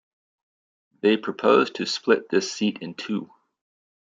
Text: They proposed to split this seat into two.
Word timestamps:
They 1.01 1.15
proposed 1.15 1.75
to 1.75 1.85
split 1.85 2.27
this 2.29 2.51
seat 2.51 2.79
into 2.81 2.95
two. 3.05 3.31